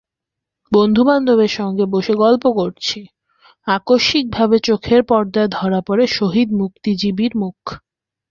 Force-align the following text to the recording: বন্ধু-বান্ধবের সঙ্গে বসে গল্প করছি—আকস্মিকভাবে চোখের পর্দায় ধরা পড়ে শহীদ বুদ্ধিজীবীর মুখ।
বন্ধু-বান্ধবের 0.71 1.51
সঙ্গে 1.51 1.85
বসে 1.85 2.15
গল্প 2.15 2.51
করছি—আকস্মিকভাবে 2.51 4.59
চোখের 4.59 5.03
পর্দায় 5.03 5.51
ধরা 5.51 5.81
পড়ে 5.87 6.07
শহীদ 6.17 6.59
বুদ্ধিজীবীর 6.59 7.37
মুখ। 7.37 7.79